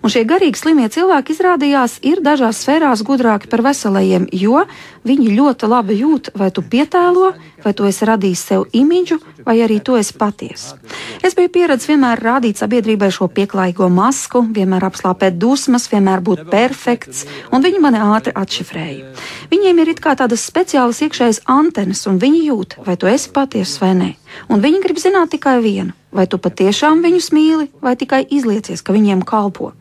[0.03, 4.65] Un šie garīgi slimie cilvēki izrādījās ir dažās sfērās gudrāki par veselajiem, jo
[5.05, 7.31] viņi ļoti labi jūt, vai tu pietēlo,
[7.63, 10.79] vai tu esi radījis sev imidžu, vai arī tu esi patiesa.
[11.25, 17.25] Es biju pieredzējis vienmēr rādīt sabiedrībai šo pieklājīgo masku, vienmēr apslāpēt dusmas, vienmēr būt perfekts,
[17.53, 19.13] un viņi mani ātri atšifrēja.
[19.53, 23.86] Viņiem ir it kā tādas speciālas iekšējas antenas, un viņi jūt, vai tu esi patiesa
[23.86, 24.12] vai nē.
[24.51, 28.95] Un viņi grib zināt tikai vienu, vai tu patiešām viņus mīli, vai tikai izliecies, ka
[28.95, 29.73] viņiem kalpo.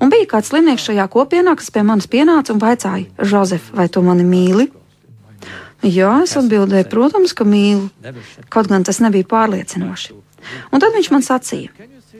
[0.00, 4.02] Un bija kāds slimnieks šajā kopienā, kas pie manis pienāca un vaicāja: Žozef, vai tu
[4.06, 4.70] mani mīli?
[5.82, 7.88] Jā, es atbildēju, protams, ka mīlu,
[8.52, 10.14] kaut gan tas nebija pārliecinoši.
[10.72, 11.72] Un tad viņš man sacīja: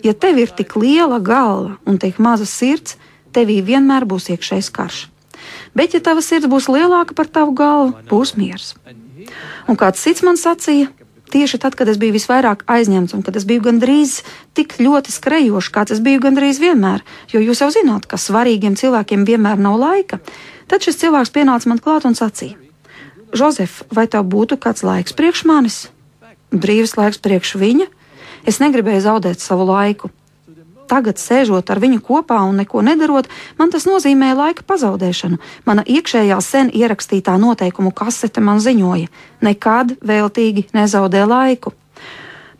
[0.04, 2.96] Ja tev ir tik liela galva un tik maza sirds,
[3.37, 5.00] tevī vienmēr būs iekšējs karš.
[5.76, 8.74] Bet, ja tava sirds būs lielāka par tavu galvu, būs miers.
[9.68, 10.88] Un kāds cits man sacīja,
[11.33, 14.21] tieši tad, kad es biju visvairāk aizņemts un kad es biju gandrīz
[14.59, 19.25] tik ļoti skrejošs, kā tas biju gandrīz vienmēr, jo jūs jau zināt, ka svarīgiem cilvēkiem
[19.29, 20.21] vienmēr nav laika,
[20.71, 22.59] tad šis cilvēks pienāca man klāt un sacīja:
[23.33, 25.83] Žozef, vai tev būtu kāds laiks priekš manis?
[26.51, 27.87] Brīvs laiks priekš viņa?
[28.49, 30.11] Es negribēju zaudēt savu laiku
[30.90, 35.38] tagad, sēžot ar viņu kopā un neko nedarot, man tas nozīmē laika pazaudēšanu.
[35.68, 39.11] Mana iekšējā sen ierakstītā noteikumu kasete man ziņoja:
[39.46, 41.74] nekad veltīgi nezaudē laiku.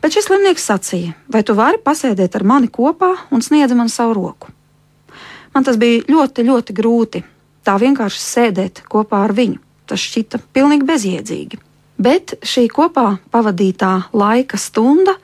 [0.01, 4.15] Bet šis slimnieks sacīja, vai tu vari pasēdēt ar mani kopā un sniedz man savu
[4.17, 4.49] roku.
[5.53, 7.21] Man tas bija ļoti, ļoti grūti.
[7.61, 9.59] Tā vienkārši sēdēt kopā ar viņu.
[9.85, 11.59] Tas šķita pilnīgi bezjēdzīgi.
[12.01, 15.19] Bet šī kopā pavadītā laika stunda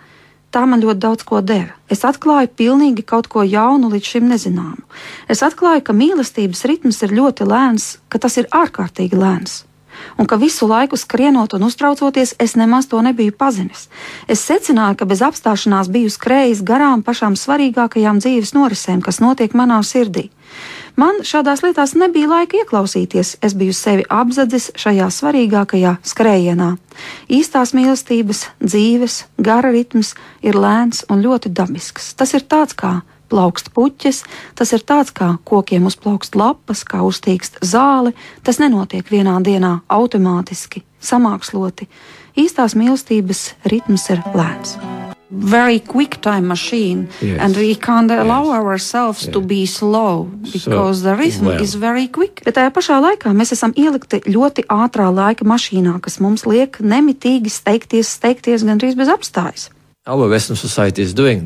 [0.52, 1.76] tā man ļoti daudz ko deva.
[1.92, 4.84] Es atklāju pilnīgi kaut ko jaunu, līdz šim nezināmu.
[5.32, 9.64] Es atklāju, ka mīlestības ritms ir ļoti lēns, ka tas ir ārkārtīgi lēns.
[10.18, 13.88] Un ka visu laiku skrienot un uztraucoties, es nemaz to nebiju pazinis.
[14.28, 19.82] Es secināju, ka bez apstāšanās biju skrējis garām pašām svarīgākajām dzīves norisēm, kas notiek manā
[19.82, 20.30] sirdī.
[20.98, 26.72] Man šādās lietās nebija laika ieklausīties, es biju sevi apzadzis šajā svarīgākajā skrējienā.
[27.30, 32.16] Īstās mīlestības, dzīves, gara ritms ir lēns un ļoti dabisks.
[32.18, 32.96] Tas ir tāds kā
[33.30, 34.24] plaukst puķis,
[34.58, 38.16] tas ir tāds kā kokiem uzplaukst lapas, kā uztīkst zāle.
[38.42, 41.86] Tas nenotiek vienā dienā automātiski, samāksloti.
[42.42, 44.80] Īstās mīlestības ritms ir lēns
[45.30, 47.40] very quick time machine yes.
[47.42, 48.54] and we can't allow yes.
[48.54, 49.34] ourselves yes.
[49.34, 51.62] to be slow because so, the rhythm well.
[51.62, 52.44] is very quick.
[52.46, 57.52] Bet tajā pašā laikā mēs esam ielikti ļoti ātrā laika mašīnā, kas mums liek nemitīgi
[57.52, 59.70] steigties, steigties gandrīz bez apstājas.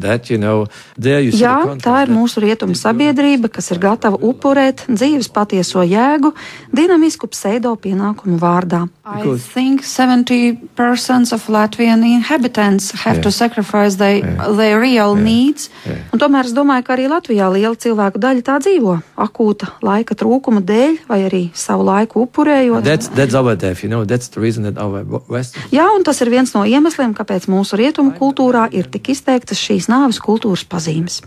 [0.02, 0.68] That, you know,
[1.02, 6.34] Jā, tā ir mūsu rietumu sabiedrība, kas ir gatava upurēt dzīves patieso jēgu
[6.70, 8.86] dinamisku pseido pienākumu vārdā.
[9.04, 13.24] I think 70% of Latvian inhabitants have yeah.
[13.24, 14.48] to sacrifice their, yeah.
[14.56, 15.24] their real yeah.
[15.24, 15.70] needs.
[15.84, 16.06] Yeah.
[16.14, 20.62] Un tomēr es domāju, ka arī Latvijā liela cilvēku daļa tā dzīvo akūta laika trūkuma
[20.62, 22.86] dēļ vai arī savu laiku upurējot.
[22.86, 25.58] That's, that's our death, you know, that's the reason that our West...
[25.74, 29.60] Jā, un tas ir viens no iemesliem, kāpēc mūsu rietumu kultūra kultūrā ir tik izteiktas
[29.60, 31.22] šīs nāves kultūras pazīmes.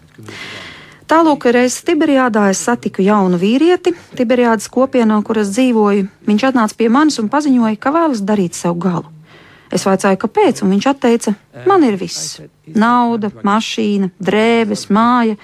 [1.09, 6.09] Tālūk, reiz Tiberijādā es satiku jaunu vīrieti, Tiberijādas kopienā, kur es dzīvoju.
[6.27, 9.05] Viņš atnāca pie manis un paziņoja, ka vēlas darīt sev galu.
[9.73, 11.35] Es vaicāju, kāpēc, un viņš teica,
[11.67, 12.41] man ir viss-
[12.85, 15.37] nauda, mašīna, drēbes, māja.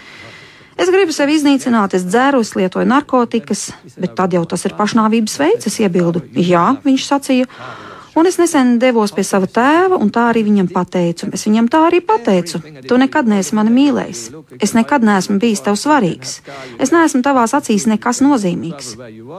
[0.79, 5.37] Es gribu sevi iznīcināt, es dzēru, es lietoju narkotikas, bet tad jau tas ir pašnāvības
[5.37, 6.23] veids, es iebildu.
[6.33, 7.47] Jā, viņš sacīja.
[8.19, 11.29] Un es nesen devos pie sava tēva, un tā arī viņam pateicu.
[11.37, 12.59] Es viņam tā arī pateicu.
[12.89, 14.23] Tu nekad neesi mani mīlējis.
[14.59, 16.41] Es nekad neesmu bijis tev svarīgs.
[16.83, 18.97] Es neesmu tavās acīs nekas nozīmīgs.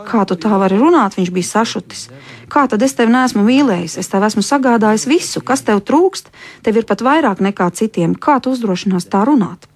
[0.07, 1.19] Kā tu tā vari runāt?
[1.19, 2.07] Viņš bija sašutis.
[2.51, 3.97] Kā tad es tevi neesmu mīlējis?
[3.99, 6.31] Es tev esmu sagādājis visu, kas tev trūkst.
[6.63, 8.15] Tev ir pat vairāk nekā citiem.
[8.15, 9.67] Kā tu uzdrošinās tā runāt?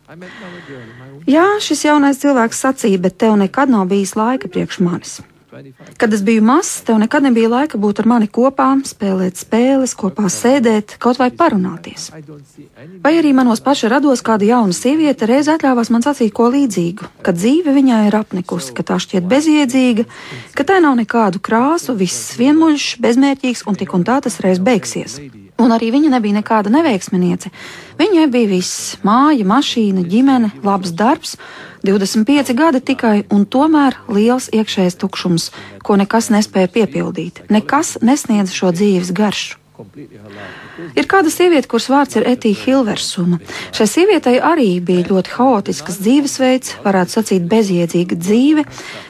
[1.27, 5.15] Jā, šis jaunais cilvēks sacīja, bet tev nekad nav bijis laika priekš manis.
[5.97, 10.27] Kad es biju mazs, tev nekad nebija laika būt ar mani kopā, spēlēt spēles, kopā
[10.31, 12.09] sēdēt, kaut vai parunāties.
[13.03, 17.35] Vai arī manos paša rados kāda jauna sieviete reiz atļāvās man sacīt ko līdzīgu, ka
[17.35, 20.07] dzīve viņai ir apnikusi, ka tā šķiet bezjēdzīga,
[20.57, 25.19] ka tai nav nekādu krāsu, viss vienmuļš, bezmērķīgs un tik un tā tas reiz beigsies.
[25.55, 27.47] Un arī viņa nebija nekāda neveiksminiece.
[27.95, 31.37] Viņai bija viss- māja, mašīna, ģimene, labs darbs,
[31.85, 35.51] 25 gadi tikai, un tomēr liels iekšējs tukšums,
[35.85, 37.45] ko nekas nespēja piepildīt.
[37.53, 39.64] Nekas nesniedz šo dzīves garšu.
[40.95, 43.39] Ir kāda sieviete, kuras vārds ir Etija Hilversuma.
[43.75, 48.63] Šai sievietei arī bija ļoti haotisks dzīvesveids, varētu sacīt, bezjēdzīga dzīve,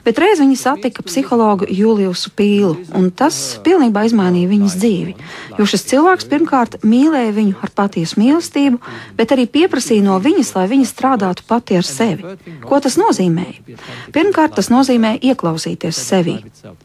[0.06, 5.16] bet reiz viņa satika psihologu Juliusu Pīlu, un tas pilnībā izmainīja viņas dzīvi.
[5.60, 8.82] Jo šis cilvēks pirmkārt mīlēja viņu ar patiesu mīlestību,
[9.18, 12.36] bet arī pieprasīja no viņas, lai viņa strādātu pati ar sevi.
[12.66, 13.78] Ko tas nozīmēja?
[14.16, 16.40] Pirmkārt, tas nozīmē ieklausīties sevī,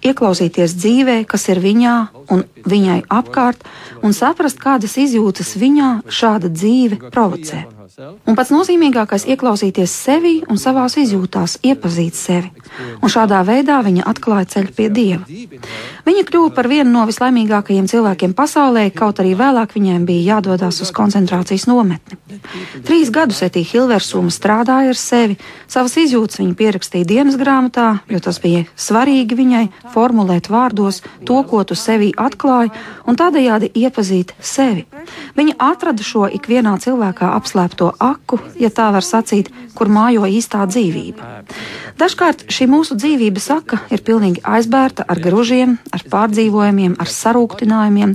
[0.05, 1.97] ieklausīties dzīvē, kas ir viņā
[2.35, 3.65] un viņai apkārt,
[4.03, 7.67] un saprast, kādas izjūtas viņā šāda dzīve provocē.
[7.99, 12.51] Un pats nozīmīgākais ieklausīties sevi un savās izjūtās, iepazīt sevi.
[13.03, 15.25] Un šādā veidā viņa atklāja ceļu pie dieva.
[16.07, 20.93] Viņa kļuva par vienu no vislaimīgākajiem cilvēkiem pasaulē, kaut arī vēlāk viņiem bija jādodas uz
[20.95, 22.19] koncentrācijas nometni.
[22.87, 28.39] Trīs gadus Etija Hilversuma strādāja ar sevi, savas izjūtas viņa pierakstīja dienas grāmatā, jo tas
[28.43, 32.71] bija svarīgi viņai formulēt vārdos to, ko tu sevī atklāji,
[33.11, 34.87] un tādējādi iepazīt sevi.
[35.35, 41.29] Viņa atrada šo ikvienā cilvēkā apslēpto aku, ja tā var sacīt, kur mājo īstā dzīvība.
[42.01, 48.15] Dažkārt šī mūsu dzīvības saka ir pilnīgi aizbērta ar gružiem, ar pārdzīvojumiem, ar sarūktinājumiem.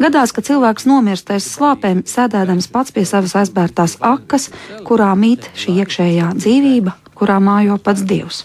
[0.00, 4.50] Gadās, ka cilvēks nomirst aiz slāpēm, sēdēdams pats pie savas aizbērtās akas,
[4.88, 8.44] kurā mīt šī iekšējā dzīvība, kurā mājo pats Dievs.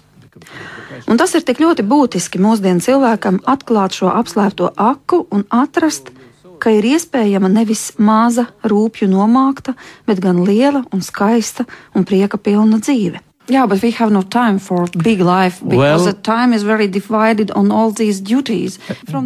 [1.11, 6.11] Un tas ir tik ļoti būtiski mūsdienu cilvēkam atklāt šo apslēpto aku un atrast,
[6.61, 11.65] ka ir iespējama nevis maza, rūpju nomākta, bet gan liela un skaista
[11.97, 13.21] un prieka pilna dzīve.
[13.51, 16.87] Yeah, but we have no time for big life because well, the time is very
[16.87, 18.77] divided on all these duties.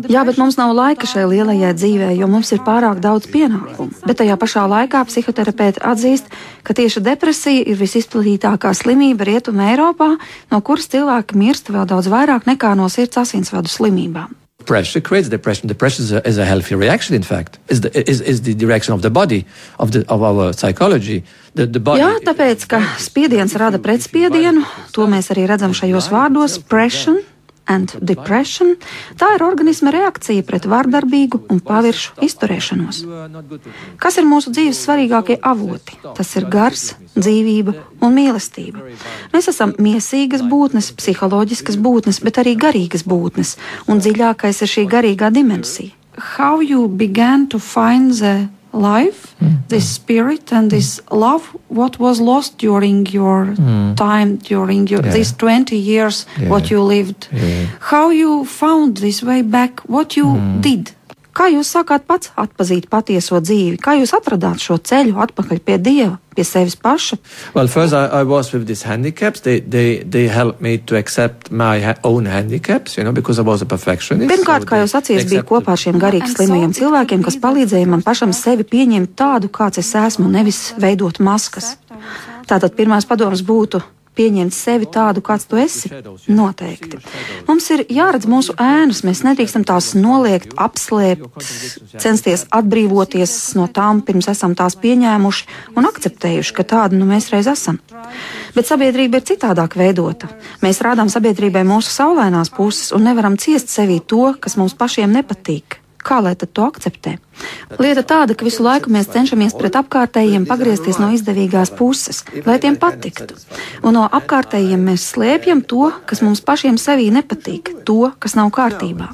[0.10, 3.92] Jā, bet mums nav laika šai lielajai dzīvē, jo mums ir pārāk daudz pienākumu.
[4.08, 6.32] Bet tajā pašā laikā psihoterapeiti atzīst,
[6.64, 10.16] ka tieši depresija ir visizplatītākā slimība Rietumē Eiropā,
[10.50, 14.45] no kuras cilvēki mirst vēl daudz vairāk nekā no sirds asinsvadu slimībām.
[14.66, 15.68] Pressure creates depression.
[15.68, 18.94] Depression is a, is a healthy reaction, in fact, is the, is, is the direction
[18.94, 19.46] of the body,
[19.80, 21.24] of, the, of our psychology.
[21.54, 22.02] The, the body...
[22.02, 27.22] Jā, tāpēc, ka spiediens rada pretspiedienu, to mēs arī redzam šajos vārdos- pression
[27.68, 28.76] and depression,
[29.20, 33.02] tā ir organisma reakcija pret vardarbīgu un paviršu izturēšanos.
[34.02, 36.00] Kas ir mūsu dzīves svarīgākie avoti?
[36.18, 38.86] Tas ir gars, dzīvība un mīlestība.
[39.34, 43.56] Mēs esam miesīgas būtnes, psiholoģiskas būtnes, bet arī garīgas būtnes,
[43.90, 45.94] un dziļākais ir šī garīgā dimensija.
[46.38, 49.68] How you began to find the life, mm.
[49.68, 53.96] this spirit and this love, what was lost during your mm.
[53.96, 55.14] time, during your, yeah.
[55.14, 56.50] these 20 years, yeah.
[56.50, 57.66] what you lived, yeah.
[57.80, 60.62] how you found this way back, what you mm.
[60.62, 60.92] did.
[61.36, 63.76] Kā jūs sākāt pats atzīt patieso dzīvi?
[63.84, 67.18] Kā jūs atradāt šo ceļu atpakaļ pie Dieva, pie sevis paša?
[67.54, 69.42] Well, first I, I was with these handicaps.
[69.44, 73.44] They, they, they helped me to accept my ha own handicaps, you know, because I
[73.44, 74.32] was a perfectionist.
[74.32, 78.06] Pirmkārt, so kā jūs sacījāt, bija kopā ar šiem garīgi slimajiem cilvēkiem, kas palīdzēja man
[78.06, 81.76] pašam sevi pieņemt tādu, kāds es esmu, nevis veidot maskas.
[82.48, 83.84] Tātad pirmās padomas būtu
[84.16, 85.92] pieņemt sevi tādu, kāds tu esi?
[86.32, 87.00] Noteikti.
[87.48, 91.46] Mums ir jāredz mūsu ēnas, mēs nedrīkstam tās noliegt, apslēpt,
[92.02, 97.50] censties atbrīvoties no tām, pirms esam tās pieņēmuši un akceptējuši, ka tāda nu mēs reiz
[97.52, 97.80] esam.
[98.56, 100.32] Bet sabiedrība ir citādāk veidota.
[100.66, 105.85] Mēs rādām sabiedrībai mūsu saulēnās puses un nevaram ciest sevī to, kas mums pašiem nepatīk.
[106.06, 107.16] Kā lai tad to akceptē?
[107.82, 112.78] Lieta tāda, ka visu laiku mēs cenšamies pret apkārtējiem pagriezties no izdevīgās puses, lai tiem
[112.80, 113.36] patiktu.
[113.82, 119.10] Un no apkārtējiem mēs slēpjam to, kas mums pašiem sevī nepatīk, to, kas nav kārtībā.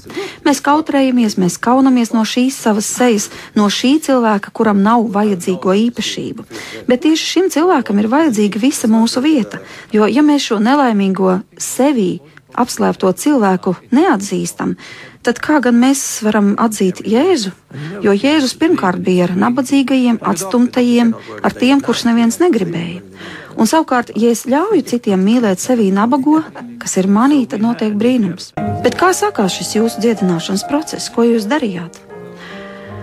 [0.45, 6.45] Mēs kautrējamies, mēs kaunamies no šīs savas sejas, no šī cilvēka, kuram nav vajadzīgo īpašību.
[6.91, 9.63] Bet tieši šim cilvēkam ir vajadzīga visa mūsu vieta,
[9.95, 12.11] jo ja mēs šo nelaimīgo sevī
[12.51, 14.75] apslēpto cilvēku neatzīstam,
[15.25, 17.53] tad kā gan mēs varam atzīt Jēzu?
[18.03, 21.13] Jo Jēzus pirmkārt bija ar nabadzīgajiem, atstumtajiem,
[21.43, 23.01] ar tiem, kurus neviens negribēja.
[23.59, 26.39] Un savukārt, ja es ļauju citiem mīlēt sevi nabago,
[26.81, 28.53] kas ir manī, tad notiek brīnums.
[28.85, 31.11] Bet kā sākās šis jūsu dziedināšanas process?
[31.13, 31.99] Ko jūs darījāt?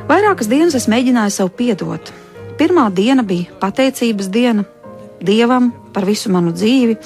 [0.09, 2.11] Vairākas dienas es mēģināju sev piedot.
[2.59, 4.65] Pirmā diena bija pateicības diena,
[5.21, 6.97] Dievam par visu manu dzīvi.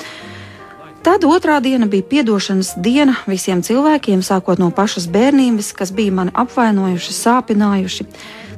[1.03, 6.31] Tad otrā diena bija atdošanas diena visiem cilvēkiem, sākot no pašas bērnības, kas bija mani
[6.31, 8.07] apvainojuši, sāpinājuši.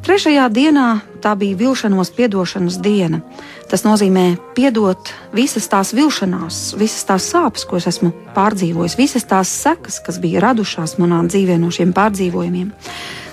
[0.04, 0.88] Trešajā dienā
[1.24, 3.22] tā bija vilšanos atdošanas diena.
[3.70, 9.48] Tas nozīmē piedot visas tās vilšanās, visas tās sāpes, ko es esmu pārdzīvojis, visas tās
[9.48, 12.74] sekas, kas bija radušās manā dzīvē no šiem pārdzīvojumiem.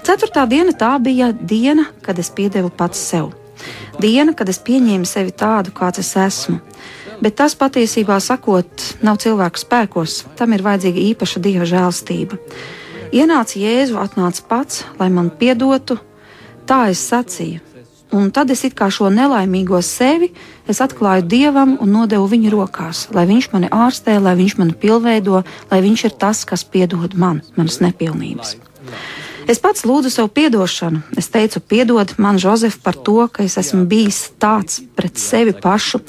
[0.07, 3.33] Ceturtā diena tā bija diena, kad es piedevu pats sev.
[3.99, 6.61] Diena, kad es pieņēmu sevi tādu, kāds es esmu.
[7.21, 12.39] Bet tas patiesībā sakot, nav cilvēku spēkos, tam ir vajadzīga īpaša dieva žēlstība.
[13.11, 15.99] Ienāca Jēzu, atnāca pats, lai man piedotu,
[16.71, 17.59] Tā es sacīju.
[18.11, 20.33] Un tad es it kā šo nelaimīgo sevi
[20.71, 25.41] atklāju dievam un nodevu viņa rokās, lai viņš mani ārstē, lai viņš mani pilnveido,
[25.71, 28.55] lai viņš ir tas, kas piedod man, manas nepilnības.
[29.49, 31.01] Es pats lūdzu sev atdošanu.
[31.17, 36.01] Es teicu, piedod man, Jozef, par to, ka es esmu bijis tāds pret sevi pašu,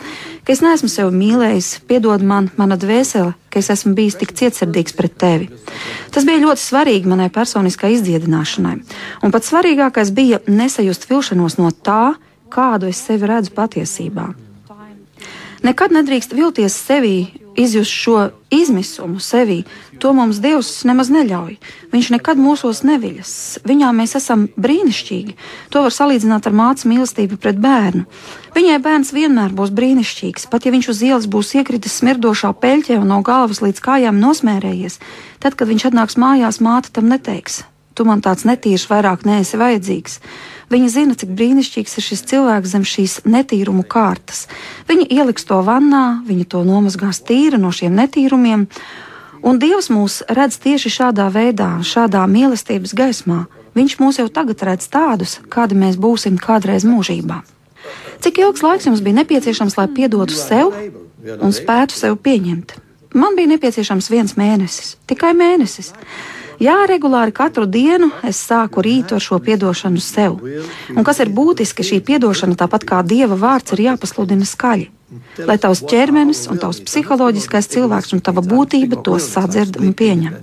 [0.45, 4.97] ka es neesmu sevi mīlējis, piedod man, mana dvēsele, ka es esmu bijis tik cietsirdīgs
[4.99, 5.49] pret tevi.
[6.13, 8.77] Tas bija ļoti svarīgi manai personiskai izdziedināšanai.
[9.25, 12.15] Un pats svarīgākais bija nesajust vilšanos no tā,
[12.53, 14.33] kādu es sevi redzu patiesībā.
[15.63, 19.63] Nekad nedrīkst vilties sevī, izjust šo izmisumu sevī.
[20.03, 21.57] To mums Dievs nemaz neļauj.
[21.93, 23.33] Viņš nekad mūsos neviļas.
[23.69, 25.37] Viņā mēs esam brīnišķīgi.
[25.73, 28.05] To var salīdzināt ar mātes mīlestību pret bērnu.
[28.57, 33.13] Viņai bērns vienmēr būs brīnišķīgs, pat ja viņš uz ielas būs iekritis smirdošā peļķē un
[33.15, 34.99] no galvas līdz kājām nosmērējies.
[35.43, 37.63] Tad, kad viņš atnāks mājās, māte tam neteiks:
[37.95, 40.21] Tu man tāds netīrs vairāk neesi vajadzīgs.
[40.73, 44.47] Viņa zina, cik brīnišķīgs ir šis cilvēks zem šīs netīrumu kārtas.
[44.89, 48.65] Viņa ieliks to vannā, viņa to nomazgās tīra no šiem netīrumiem,
[49.45, 53.43] un Dievs mūs redz tieši šādā veidā, šādā mīlestības gaismā.
[53.77, 57.43] Viņš mūs jau tagad redz tādus, kādi mēs būsim kādreiz mūžībā.
[58.25, 62.79] Cik ilgs laiks jums bija nepieciešams, lai piedotu sev un spētu sev pieņemt?
[63.13, 65.93] Man bija nepieciešams viens mēnesis, tikai mēnesis.
[66.63, 70.39] Jā, regulāri katru dienu es sāku rītu ar šo atdošanu sev.
[70.95, 74.91] Un kas ir būtiski, šī atdošana, tāpat kā dieva vārds, ir jāpasludina skaļi
[75.39, 80.37] lai tavs ķermenis un tavs psiholoģiskais cilvēks un tava būtība tos sadzird un pieņem.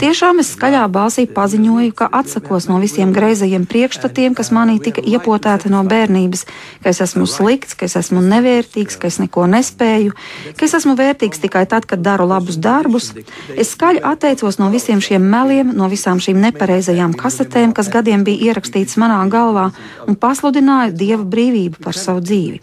[0.00, 5.72] Tiešām es skaļā balsī paziņoju, ka atsakos no visiem greizajiem priekšstatiem, kas manī tika iepotēti
[5.72, 6.44] no bērnības,
[6.82, 10.14] ka es esmu slikts, ka es esmu nevērtīgs, ka es neko nespēju,
[10.56, 13.12] ka es esmu vērtīgs tikai tad, kad daru labus darbus.
[13.54, 18.50] Es skaļi atteicos no visiem šiem meliem, no visām šīm nepareizajām kasetēm, kas gadiem bija
[18.50, 19.70] ierakstītas manā galvā,
[20.08, 22.60] un pasludināju Dieva brīvību par savu dzīvi.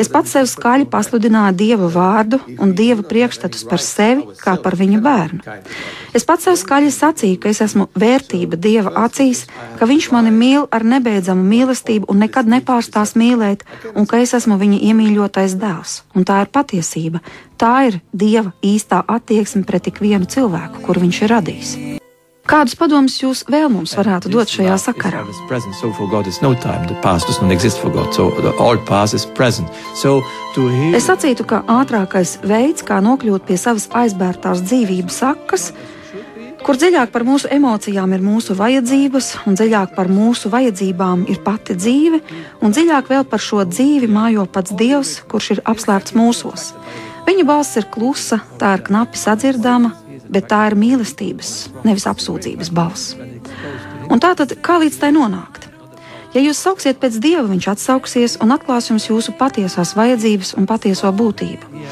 [0.00, 4.74] Es pats sev skaļi skaļi pasludināja Dieva vārdu un Dieva priekšstatus par sevi kā par
[4.74, 5.40] viņa bērnu.
[6.14, 9.46] Es pats sev skaļi sacīju, ka es esmu vērtība Dieva acīs,
[9.78, 13.64] ka Viņš mani mīl ar nebeidzamu mīlestību un nekad nepārstās mīlēt,
[13.94, 16.02] un ka es esmu viņa iemīļotais dēls.
[16.14, 17.20] Un tā ir patiesība.
[17.56, 21.91] Tā ir Dieva īstā attieksme pret ikvienu cilvēku, kuru Viņš ir radījis.
[22.52, 25.22] Kādus padomus jūs vēl mums varētu dot šajā sakarā?
[30.98, 35.70] Es sacītu, ka ātrākais veids, kā nokļūt pie savas aizbērtās dzīvības sakas,
[36.60, 41.78] kur dziļāk par mūsu emocijām ir mūsu vajadzības, un dziļāk par mūsu vajadzībām ir pati
[41.80, 42.20] dzīve,
[42.60, 46.74] un dziļāk vēl par šo dzīvi mājo pats Dievs, kurš ir apslēpts mūsos.
[47.24, 49.94] Viņa balss ir klusa, tā ir knapi sadzirdama,
[50.32, 51.52] bet tā ir mīlestības,
[51.86, 53.16] nevis apsūdzības balss.
[54.10, 55.68] Un tā tad kā līdz tai nonākt?
[56.32, 61.10] Ja jūs sauksiet pēc dieva, viņš atsauksies un atklās jums jūsu patiesās vajadzības un patieso
[61.12, 61.82] būtību.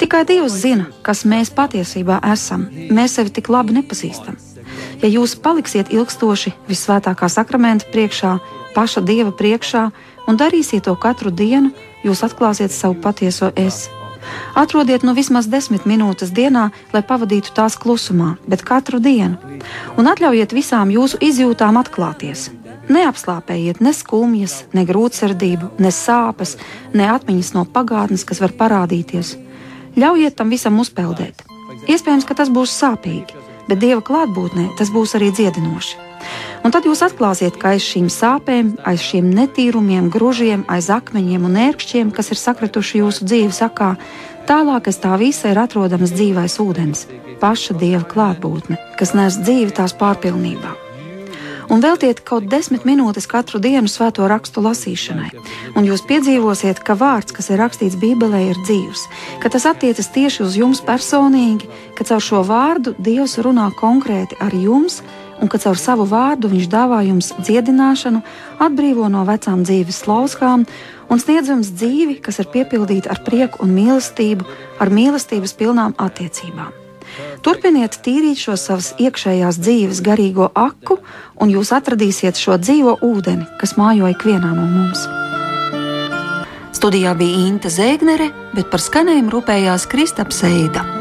[0.00, 2.64] Tikai Dievs zina, kas mēs patiesībā esam.
[2.72, 4.38] Mēs sevi tik labi nepazīstam.
[5.02, 8.38] Ja jūs paliksiet ilgstoši visvētākā sakramenta priekšā,
[8.72, 9.84] paša Dieva priekšā
[10.28, 13.90] un darīsiet to katru dienu, jūs atklāsiet savu patieso es.
[14.54, 19.38] Atrodiet nu vismaz desmit minūtes dienā, lai pavadītu tās klusumā, bet katru dienu.
[19.96, 22.48] Un atļaujiet visām jūsu izjūtām atklāties.
[22.90, 26.56] Neapslāpējiet ne skumjas, ne grūtsirdību, ne sāpes,
[26.94, 29.36] ne atmiņas no pagātnes, kas var parādīties.
[30.00, 31.44] Ļaujiet tam visam uzpeldēt.
[31.86, 36.10] Iespējams, ka tas būs sāpīgi, bet Dieva klātbūtnē tas būs arī dziedinoši.
[36.60, 41.56] Un tad jūs atklāsiet, ka aiz šīm sāpēm, aiz šiem netīrumiem, gružiem, aiz akmeņiem un
[41.68, 43.94] ērkšķiem, kas ir sakrituši jūsu dzīves sakā,
[44.50, 47.06] tālāk aiz tā visa ir atrodams dzīvais ūdens,
[47.40, 50.76] paša dieva klātbūtne, kas nes dzīvi tās pārpilnībā
[51.70, 55.30] un veltiet kaut desmit minūtes katru dienu svēto rakstu lasīšanai.
[55.78, 59.06] Un jūs piedzīvosiet, ka vārds, kas ir rakstīts Bībelē, ir dzīvs,
[59.42, 64.56] ka tas attiecas tieši uz jums personīgi, ka caur šo vārdu Dievs runā konkrēti ar
[64.56, 65.00] jums
[65.40, 68.22] un ka caur savu vārdu viņš dāvā jums dziedināšanu,
[68.60, 70.66] atbrīvo no vecām dzīves lauskām
[71.10, 74.46] un sniedz jums dzīvi, kas ir piepildīta ar prieku un mīlestību,
[74.80, 76.76] ar mīlestības pilnām attiecībām.
[77.42, 81.00] Turpiniet tīrīt šo savas iekšējās dzīves garīgo aku,
[81.40, 85.08] un jūs atradīsiet šo dzīvo ūdeni, kas mājo ikvienā no mums.
[86.76, 90.99] Studijā bija Inte Zēgnere, bet par skanējumu rūpējās Kristaps Eida.